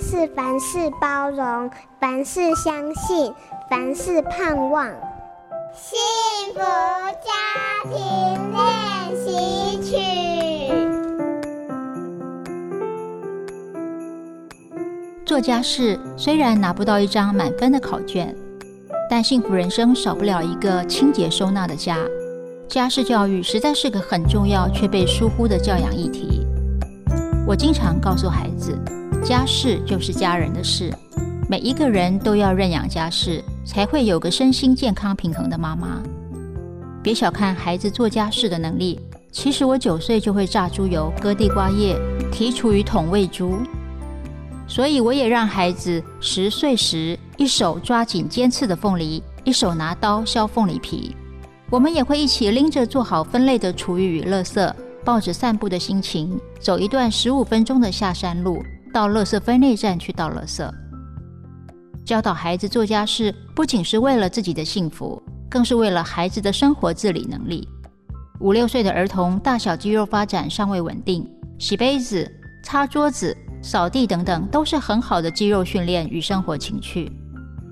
[0.00, 3.32] 是凡事包容，凡事相信，
[3.70, 4.86] 凡事盼望。
[5.74, 5.98] 幸
[6.54, 7.32] 福家
[7.84, 7.94] 庭
[8.52, 9.96] 练习曲。
[15.24, 18.34] 做家事虽然拿不到一张满分的考卷，
[19.10, 21.98] 但幸福人生少不了一个清洁收纳的家。
[22.68, 26.35] 家事教育实在是个很重要却被疏忽的教养议题。
[27.46, 28.76] 我经常告诉孩子，
[29.24, 30.92] 家事就是家人的事，
[31.48, 36.02] 每一个人都要认养家事，才会有个身心健康平衡的妈妈。
[37.04, 38.98] 别小看孩子做家事的能力，
[39.30, 41.96] 其实我九岁就会榨猪油、割地瓜叶、
[42.32, 43.60] 提厨余桶喂猪。
[44.66, 51.14] 所以我也让孩子十岁时一手抓紧尖刺的凤梨，一手拿刀削凤梨皮。
[51.70, 54.72] 我们也会一起拎着做好分类的厨余与垃圾，
[55.06, 58.60] 抱着散步的心情，走一段十五分钟的下山路，
[58.92, 60.68] 到垃圾分类站去倒垃圾。
[62.04, 67.68] 教导孩子做家事，不仅是为了自己的幸福，更是为了孩子的生活自理能力。
[68.40, 71.24] 五六岁的儿童大小肌肉发展尚未稳定，
[71.56, 72.28] 洗杯子、
[72.64, 73.34] 擦桌子。
[73.62, 77.10] 扫地等等都是很好的肌肉训练与生活情趣。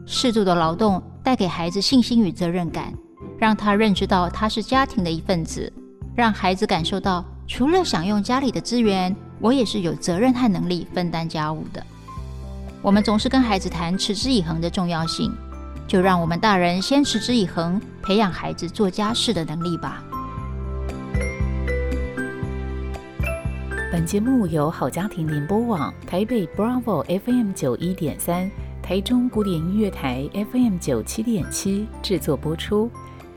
[0.07, 2.93] 适度的劳动带给孩子信心与责任感，
[3.39, 5.73] 让他认知到他是家庭的一份子，
[6.15, 11.85] 让孩子感受到除了享用家里的资源，我也是有责任和能力分担家务的。
[12.81, 15.33] 我们总是跟孩子谈持之以恒的重要性，
[15.89, 20.05] 就让我们大人先持之以恒，培养孩子做家事的能力吧。
[23.91, 28.51] 本节目由好家庭联播网、台北 Bravo FM 九一点三、
[28.83, 32.91] 台中古典音乐台 FM 九七点七制作播出。